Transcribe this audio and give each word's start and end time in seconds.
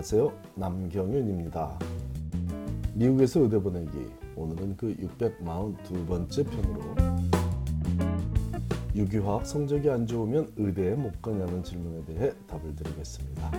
안녕하세요. 0.00 0.32
남경윤입니다. 0.54 1.78
미국에서 2.94 3.40
의대 3.40 3.60
보내기 3.60 4.10
오늘은 4.34 4.78
그 4.78 4.96
642번째 4.96 6.50
편으로 6.50 6.94
유기화학 8.94 9.44
성적이 9.44 9.90
안 9.90 10.06
좋으면 10.06 10.54
의대에 10.56 10.94
못 10.94 11.20
가냐는 11.20 11.62
질문에 11.62 12.02
대해 12.06 12.32
답을 12.46 12.74
드리겠습니다. 12.76 13.50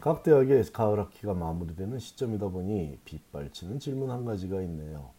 각 0.00 0.24
대학의 0.24 0.64
가을 0.72 0.98
학기가 0.98 1.34
마무리되는 1.34 2.00
시점이다 2.00 2.48
보니 2.48 2.98
빗발치는 3.04 3.78
질문 3.78 4.10
한 4.10 4.24
가지가 4.24 4.60
있네요. 4.62 5.10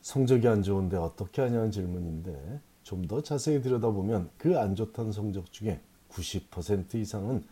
성적이 0.00 0.48
안 0.48 0.64
좋은데 0.64 0.96
어떻게 0.96 1.42
하냐는 1.42 1.70
질문인데 1.70 2.60
좀 2.82 3.06
더 3.06 3.22
자세히 3.22 3.62
들여다보면 3.62 4.30
그 4.36 4.58
안 4.58 4.74
좋다는 4.74 5.12
성적 5.12 5.52
중에 5.52 5.80
90% 6.10 6.94
이상은 6.96 7.44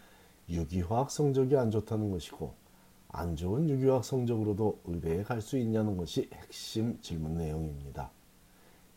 유기화학 0.49 1.11
성적이 1.11 1.57
안 1.57 1.71
좋다는 1.71 2.11
것이고 2.11 2.55
안 3.09 3.37
좋은 3.37 3.69
유기화학 3.69 4.05
성적으로도 4.05 4.81
의대에 4.85 5.23
갈 5.23 5.41
수 5.41 5.57
있냐는 5.59 5.97
것이 5.97 6.29
핵심 6.33 7.01
질문 7.01 7.37
내용입니다. 7.39 8.11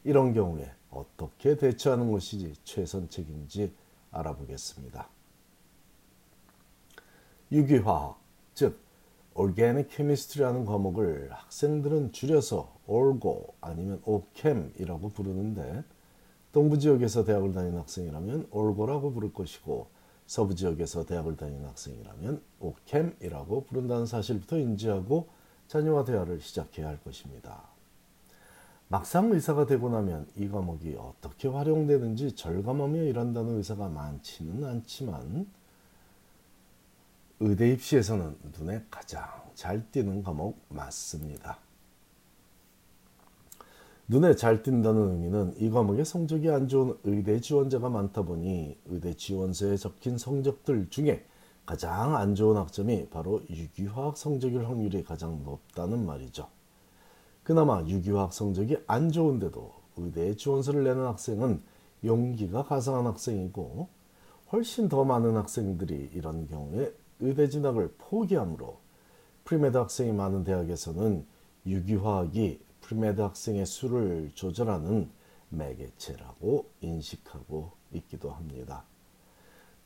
이런 0.03 0.33
경우에 0.33 0.69
어떻게 0.89 1.55
대처하는 1.55 2.11
것이 2.11 2.53
최선책인지 2.63 3.73
알아보겠습니다. 4.11 5.07
유기화학, 7.51 8.19
즉 8.53 8.79
Organic 9.33 9.89
Chemistry라는 9.95 10.65
과목을 10.65 11.29
학생들은 11.31 12.11
줄여서 12.11 12.75
올고 12.87 13.55
아니면 13.61 14.01
오캠이라고 14.03 15.09
부르는데 15.09 15.83
동부 16.51 16.79
지역에서 16.79 17.23
대학을 17.23 17.53
다니는 17.53 17.77
학생이라면 17.79 18.47
올고라고 18.51 19.13
부를 19.13 19.31
것이고 19.33 19.87
서부 20.25 20.55
지역에서 20.55 21.05
대학을 21.05 21.35
다니는 21.37 21.65
학생이라면 21.65 22.41
오캠이라고 22.59 23.65
부른다는 23.65 24.05
사실부터 24.05 24.57
인지하고 24.57 25.29
자녀와 25.67 26.03
대화를 26.05 26.41
시작해야 26.41 26.87
할 26.87 27.01
것입니다. 27.03 27.63
막상 28.87 29.31
의사가 29.31 29.67
되고 29.67 29.89
나면 29.89 30.27
이 30.35 30.49
과목이 30.49 30.97
어떻게 30.97 31.47
활용되는지 31.47 32.35
절감하며 32.35 33.03
일한다는 33.03 33.55
의사가 33.57 33.87
많지는 33.87 34.65
않지만 34.65 35.47
의대 37.39 37.71
입시에서는 37.71 38.37
눈에 38.59 38.85
가장 38.91 39.25
잘 39.55 39.89
띄는 39.91 40.23
과목 40.23 40.59
맞습니다. 40.67 41.57
눈에 44.11 44.35
잘 44.35 44.61
띈다는 44.61 45.11
의미는 45.11 45.53
이 45.55 45.69
과목의 45.69 46.03
성적이 46.03 46.49
안 46.49 46.67
좋은 46.67 46.97
의대 47.05 47.39
지원자가 47.39 47.87
많다 47.87 48.23
보니 48.23 48.77
의대 48.87 49.13
지원서에 49.13 49.77
적힌 49.77 50.17
성적들 50.17 50.89
중에 50.89 51.23
가장 51.65 52.17
안 52.17 52.35
좋은 52.35 52.57
학점이 52.57 53.07
바로 53.07 53.41
유기화학 53.49 54.17
성적일 54.17 54.67
확률이 54.67 55.01
가장 55.05 55.41
높다는 55.45 56.05
말이죠. 56.05 56.49
그나마 57.43 57.85
유기화학 57.87 58.33
성적이 58.33 58.79
안 58.85 59.13
좋은데도 59.13 59.71
의대에 59.95 60.35
지원서를 60.35 60.83
내는 60.83 61.05
학생은 61.05 61.61
용기가 62.03 62.63
가상한 62.63 63.05
학생이고 63.05 63.87
훨씬 64.51 64.89
더 64.89 65.05
많은 65.05 65.37
학생들이 65.37 66.09
이런 66.13 66.49
경우에 66.49 66.93
의대 67.21 67.47
진학을 67.47 67.93
포기하므로 67.97 68.75
premed 69.45 69.77
학생이 69.77 70.11
많은 70.11 70.43
대학에서는 70.43 71.25
유기화학이 71.65 72.70
premed 72.81 73.21
학생의 73.21 73.65
수를 73.65 74.31
조절하는 74.33 75.09
매개체라고 75.49 76.69
인식하고 76.81 77.71
있기도 77.93 78.31
합니다. 78.31 78.85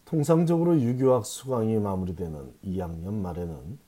통상적으로 0.05 0.79
유기화학 0.79 1.25
수강이 1.25 1.79
마무리되는 1.79 2.53
2학년 2.63 3.13
말에는 3.13 3.79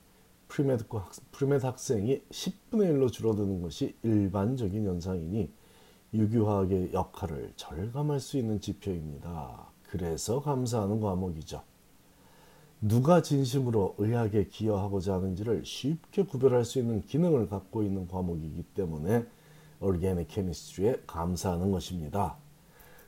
premed, 0.47 0.85
premed 1.31 1.65
학생이 1.65 2.21
10분의 2.29 2.93
1로 2.93 3.11
줄어드는 3.11 3.61
것이 3.61 3.95
일반적인 4.01 4.85
현상이니 4.85 5.51
유기화학의 6.13 6.93
역할을 6.93 7.53
절감할 7.55 8.19
수 8.19 8.37
있는 8.37 8.59
지표입니다. 8.59 9.67
그래서 9.83 10.41
감사하는 10.41 10.99
과목이죠. 11.01 11.61
누가 12.79 13.21
진심으로 13.21 13.95
의학에 13.97 14.45
기여하고자 14.45 15.15
하는지를 15.15 15.65
쉽게 15.65 16.23
구별할 16.23 16.63
수 16.63 16.77
있는 16.77 17.01
기능을 17.01 17.49
갖고 17.49 17.81
있는 17.81 18.07
과목이기 18.07 18.63
때문에 18.75 19.25
얼게닉 19.79 20.27
케미스트리에 20.27 21.01
감사하는 21.07 21.71
것입니다. 21.71 22.37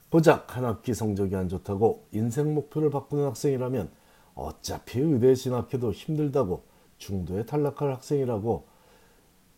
고작 0.10 0.58
한 0.58 0.66
학기 0.66 0.96
성적이 0.96 1.36
안 1.36 1.50
좋다고 1.50 2.08
인생 2.12 2.56
목표를 2.56 2.90
바꾸는 2.90 3.26
학생이라면 3.26 3.92
어차피 4.34 5.00
의대에 5.00 5.36
진학해도 5.36 5.92
힘들다고 5.92 6.64
중도에 6.98 7.46
탈락할 7.46 7.94
학생이라고 7.94 8.66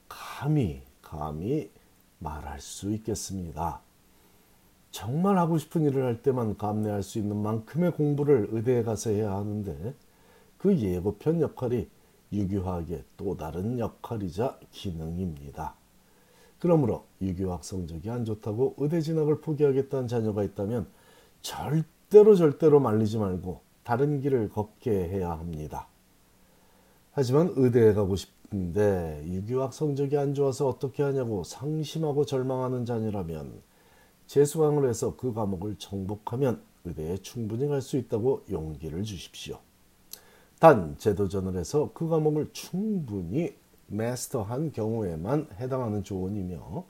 감히 0.10 0.82
감히 1.02 1.72
말할 2.20 2.60
수 2.60 2.92
있겠습니다. 2.92 3.82
정말 4.92 5.38
하고 5.38 5.58
싶은 5.58 5.84
일을 5.84 6.04
할 6.04 6.22
때만 6.22 6.58
감내할 6.58 7.02
수 7.02 7.18
있는 7.18 7.38
만큼의 7.38 7.94
공부를 7.94 8.50
의대에 8.52 8.84
가서 8.84 9.10
해야 9.10 9.34
하는데 9.34 9.94
그 10.58 10.78
예고편 10.78 11.42
역할이 11.42 11.88
유기화학의 12.32 13.04
또 13.18 13.36
다른 13.36 13.80
역할이자 13.80 14.60
기능입니다. 14.72 15.76
그러므로 16.60 17.06
유기화학 17.22 17.64
성적이 17.64 18.10
안 18.10 18.26
좋다고 18.26 18.76
의대 18.78 19.02
진학을 19.02 19.42
포기하겠다는 19.42 20.08
자녀가 20.08 20.44
있다면 20.44 20.88
절대로 21.42 22.36
절대로 22.36 22.80
말리지 22.80 23.18
말고 23.18 23.62
다른 23.84 24.22
길을 24.22 24.50
걷게 24.50 24.92
해야 24.92 25.32
합니다. 25.32 25.88
하지만 27.14 27.52
의대에 27.56 27.94
가고 27.94 28.16
싶은데 28.16 29.24
유기화학 29.26 29.74
성적이 29.74 30.18
안 30.18 30.34
좋아서 30.34 30.68
어떻게 30.68 31.02
하냐고 31.02 31.44
상심하고 31.44 32.26
절망하는 32.26 32.86
자녀라면 32.86 33.71
재수강을 34.32 34.88
해서 34.88 35.18
그 35.18 35.34
과목을 35.34 35.76
정복하면 35.76 36.62
의대에 36.86 37.18
충분히 37.18 37.68
갈 37.68 37.82
수 37.82 37.98
있다고 37.98 38.46
용기를 38.50 39.04
주십시오. 39.04 39.60
단 40.58 40.98
재도전을 40.98 41.58
해서 41.58 41.92
그 41.94 42.08
과목을 42.08 42.52
충분히 42.54 43.54
마스터한 43.88 44.72
경우에만 44.72 45.50
해당하는 45.60 46.06
조언이며 46.06 46.86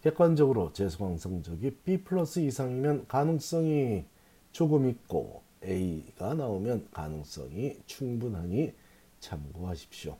객관적으로 0.00 0.72
재수강 0.72 1.18
성적이 1.18 1.76
B 1.84 2.04
플러스 2.04 2.38
이상이면 2.38 3.06
가능성이 3.06 4.06
조금 4.52 4.88
있고 4.88 5.42
A가 5.62 6.32
나오면 6.32 6.88
가능성이 6.90 7.76
충분하니 7.84 8.72
참고하십시오. 9.20 10.16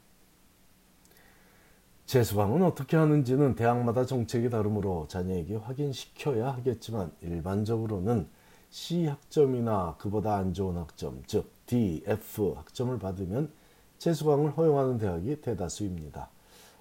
재수강은 2.08 2.62
어떻게 2.62 2.96
하는지는 2.96 3.54
대학마다 3.54 4.06
정책이 4.06 4.48
다르므로 4.48 5.04
자녀에게 5.08 5.56
확인시켜야 5.56 6.54
하겠지만 6.54 7.12
일반적으로는 7.20 8.26
C 8.70 9.04
학점이나 9.04 9.96
그보다 9.98 10.36
안 10.36 10.54
좋은 10.54 10.78
학점, 10.78 11.22
즉 11.26 11.50
D, 11.66 12.02
F 12.06 12.54
학점을 12.56 12.98
받으면 12.98 13.52
재수강을 13.98 14.52
허용하는 14.52 14.96
대학이 14.96 15.42
대다수입니다. 15.42 16.30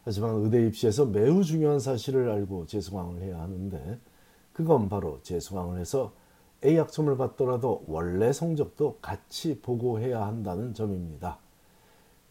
하지만 0.05 0.35
의대 0.35 0.65
입시에서 0.65 1.03
매우 1.03 1.43
중요한 1.43 1.81
사실을 1.81 2.31
알고 2.31 2.67
재수강을 2.67 3.21
해야 3.21 3.41
하는데 3.41 3.99
그건 4.53 4.87
바로 4.87 5.19
재수강을 5.23 5.77
해서 5.77 6.13
A 6.63 6.77
학점을 6.77 7.17
받더라도 7.17 7.83
원래 7.87 8.31
성적도 8.31 8.99
같이 9.01 9.59
보고해야 9.59 10.25
한다는 10.25 10.73
점입니다. 10.73 11.37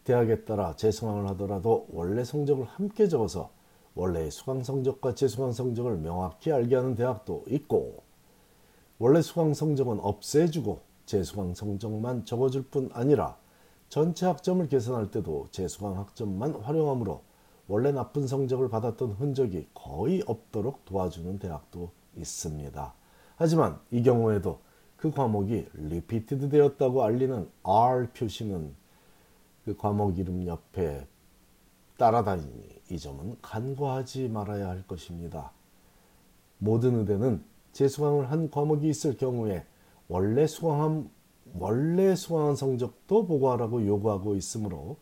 대학에 0.07 0.45
따라 0.45 0.73
재수강을 0.77 1.27
하더라도 1.31 1.85
원래 1.91 2.23
성적을 2.23 2.63
함께 2.63 3.09
적어서 3.09 3.51
원래 3.93 4.29
수강 4.29 4.63
성적과 4.63 5.13
재수강 5.13 5.51
성적을 5.51 5.97
명확히 5.97 6.49
알게 6.49 6.77
하는 6.77 6.95
대학도 6.95 7.43
있고 7.49 8.03
원래 8.99 9.21
수강 9.21 9.53
성적은 9.53 9.99
없애주고 9.99 10.79
재수강 11.05 11.55
성적만 11.55 12.23
적어줄 12.23 12.69
뿐 12.69 12.89
아니라 12.93 13.35
전체 13.89 14.25
학점을 14.25 14.65
계산할 14.69 15.11
때도 15.11 15.49
재수강 15.51 15.97
학점만 15.97 16.53
활용하므로 16.53 17.23
원래 17.67 17.91
나쁜 17.91 18.27
성적을 18.27 18.69
받았던 18.69 19.11
흔적이 19.11 19.67
거의 19.73 20.23
없도록 20.25 20.85
도와주는 20.85 21.37
대학도 21.37 21.91
있습니다. 22.15 22.93
하지만 23.35 23.77
이 23.91 24.03
경우에도 24.03 24.59
그 24.95 25.11
과목이 25.11 25.67
repeated 25.73 26.47
되었다고 26.47 27.03
알리는 27.03 27.49
R 27.63 28.07
표시는 28.13 28.86
그 29.67 29.75
과목 29.75 30.17
이름 30.17 30.47
옆에 30.47 31.05
따라다니니 31.97 32.83
이 32.89 32.97
점은 32.97 33.35
간과하지 33.41 34.29
말아야 34.29 34.69
할 34.69 34.87
것입니다. 34.87 35.51
모든 36.57 36.97
의대는 36.99 37.43
재수강을 37.73 38.31
한 38.31 38.49
과목이 38.49 38.87
있을 38.87 39.17
경우에 39.17 39.65
원래 40.07 40.47
수강한 40.47 41.09
원래 41.53 42.15
수강한 42.15 42.55
성적도 42.55 43.27
보고하라고 43.27 43.85
요구하고 43.85 44.35
있으므로 44.35 44.95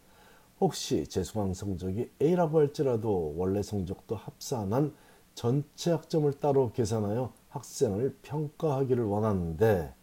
혹시 0.59 1.06
재수강 1.06 1.53
성적이 1.53 2.09
A라고 2.19 2.57
할지라도 2.57 3.35
원래 3.38 3.61
성적도 3.61 4.15
합산한 4.15 4.95
전체 5.35 5.91
학점을 5.91 6.33
따로 6.39 6.71
계산하여 6.71 7.31
학생을 7.50 8.18
평가하기를 8.23 9.03
원하는데 9.03 9.94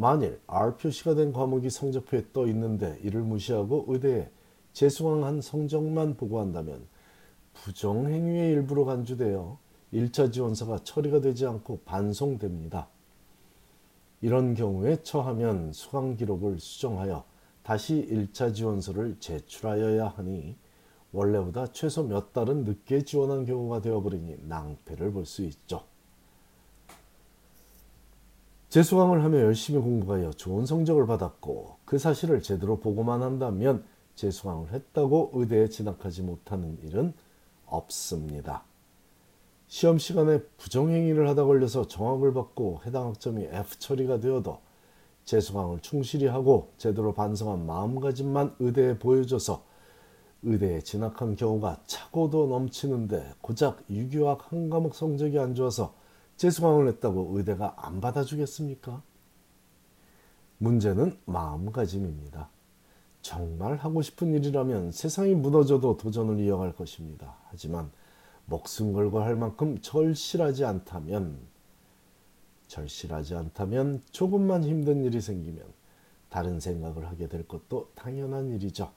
만일 0.00 0.40
R 0.46 0.76
표시가 0.76 1.14
된 1.14 1.30
과목이 1.30 1.68
성적표에 1.68 2.28
떠 2.32 2.46
있는데 2.46 2.98
이를 3.02 3.20
무시하고 3.20 3.84
의대에 3.88 4.30
재수강한 4.72 5.42
성적만 5.42 6.16
보고한다면 6.16 6.86
부정행위의 7.52 8.50
일부로 8.50 8.86
간주되어 8.86 9.58
1차 9.92 10.32
지원서가 10.32 10.84
처리가 10.84 11.20
되지 11.20 11.44
않고 11.44 11.80
반송됩니다. 11.84 12.88
이런 14.22 14.54
경우에 14.54 15.02
처하면 15.02 15.74
수강 15.74 16.16
기록을 16.16 16.60
수정하여 16.60 17.22
다시 17.62 18.08
1차 18.10 18.54
지원서를 18.54 19.16
제출하여야 19.20 20.08
하니 20.08 20.56
원래보다 21.12 21.72
최소 21.72 22.04
몇 22.04 22.32
달은 22.32 22.64
늦게 22.64 23.04
지원한 23.04 23.44
경우가 23.44 23.82
되어버리니 23.82 24.46
낭패를 24.48 25.12
볼 25.12 25.26
수 25.26 25.42
있죠. 25.42 25.89
재수강을 28.70 29.24
하며 29.24 29.40
열심히 29.40 29.80
공부하여 29.80 30.30
좋은 30.30 30.64
성적을 30.64 31.04
받았고 31.06 31.78
그 31.84 31.98
사실을 31.98 32.40
제대로 32.40 32.78
보고만 32.78 33.20
한다면 33.20 33.82
재수강을 34.14 34.72
했다고 34.72 35.32
의대에 35.34 35.68
진학하지 35.68 36.22
못하는 36.22 36.78
일은 36.84 37.12
없습니다. 37.66 38.62
시험 39.66 39.98
시간에 39.98 40.40
부정행위를 40.56 41.28
하다 41.28 41.46
걸려서 41.46 41.88
정학을 41.88 42.32
받고 42.32 42.82
해당 42.86 43.08
학점이 43.08 43.42
F 43.50 43.76
처리가 43.80 44.20
되어도 44.20 44.60
재수강을 45.24 45.80
충실히 45.80 46.28
하고 46.28 46.70
제대로 46.76 47.12
반성한 47.12 47.66
마음가짐만 47.66 48.54
의대에 48.60 48.98
보여줘서 49.00 49.64
의대에 50.44 50.80
진학한 50.80 51.34
경우가 51.34 51.80
차고도 51.86 52.46
넘치는데 52.46 53.34
고작 53.40 53.82
유교학 53.90 54.52
한 54.52 54.70
과목 54.70 54.94
성적이 54.94 55.40
안 55.40 55.56
좋아서 55.56 55.98
재수강을 56.40 56.88
했다고 56.88 57.36
의대가 57.36 57.74
안 57.76 58.00
받아주겠습니까? 58.00 59.02
문제는 60.56 61.18
마음가짐입니다. 61.26 62.48
정말 63.20 63.76
하고 63.76 64.00
싶은 64.00 64.32
일이라면 64.32 64.90
세상이 64.92 65.34
무너져도 65.34 65.98
도전을 65.98 66.40
이어갈 66.40 66.74
것입니다. 66.74 67.36
하지만 67.50 67.90
목숨 68.46 68.94
걸고 68.94 69.20
할 69.20 69.36
만큼 69.36 69.82
절실하지 69.82 70.64
않다면 70.64 71.36
절실하지 72.68 73.34
않다면 73.34 74.00
조금만 74.10 74.64
힘든 74.64 75.04
일이 75.04 75.20
생기면 75.20 75.66
다른 76.30 76.58
생각을 76.58 77.06
하게 77.06 77.28
될 77.28 77.46
것도 77.46 77.90
당연한 77.94 78.48
일이죠. 78.48 78.90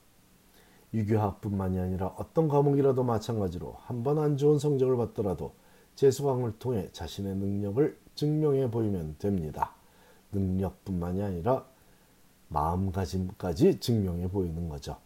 유교학뿐만이 0.94 1.78
아니라 1.78 2.07
어떤 2.16 2.48
과목이라도 2.48 3.04
마찬가지로 3.04 3.75
한 3.80 4.01
번 4.01 4.18
안 4.19 4.38
좋은 4.38 4.60
성적을 4.60 4.95
받더라도 4.95 5.51
재수강을 5.95 6.60
통해 6.60 6.90
자신의 6.92 7.36
능력을 7.36 7.98
증명해 8.16 8.72
보이면 8.72 9.16
됩니다. 9.19 9.74
능력뿐만이 10.31 11.22
아니라 11.22 11.66
마음가짐까지 12.50 13.80
증명해 13.80 14.30
보이는 14.30 14.69
거죠. 14.69 14.98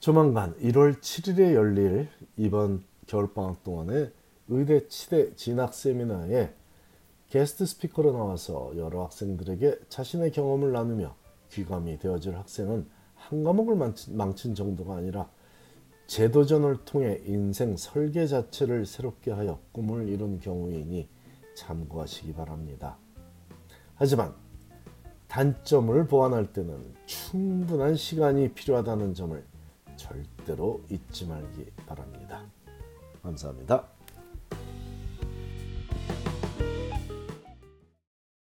조만간 0.00 0.54
1월 0.58 1.00
7일에 1.00 1.54
열릴 1.54 2.08
이번 2.36 2.84
겨울방학 3.06 3.64
동안에 3.64 4.12
의대 4.48 4.86
치대 4.86 5.34
진학 5.34 5.74
세미나에 5.74 6.52
게스트 7.28 7.66
스피커로 7.66 8.12
나와서 8.12 8.72
여러 8.76 9.02
학생들에게 9.04 9.80
자신의 9.88 10.30
경험을 10.30 10.70
나누며 10.72 11.14
귀감이 11.50 11.98
되어줄 11.98 12.36
학생은 12.36 12.86
한 13.16 13.42
과목을 13.42 13.94
망친 14.10 14.54
정도가 14.54 14.96
아니라 14.96 15.28
재도전을 16.06 16.84
통해 16.84 17.20
인생 17.24 17.76
설계 17.76 18.26
자체를 18.26 18.86
새롭게 18.86 19.32
하여 19.32 19.58
꿈을 19.72 20.08
이룬 20.08 20.38
경우이니 20.38 21.08
참고하시기 21.54 22.32
바랍니다. 22.34 22.96
하지만 23.94 24.34
단점을 25.28 26.06
보완할 26.06 26.52
때는 26.52 26.94
충분한 27.06 27.96
시간이 27.96 28.52
필요하다는 28.52 29.14
점을 29.14 29.44
절대로 29.96 30.82
잊지 30.88 31.26
말기 31.26 31.66
바랍니다. 31.86 32.44
감사합니다. 33.22 33.95